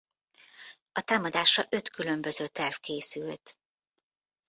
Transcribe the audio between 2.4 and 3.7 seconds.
terv készült.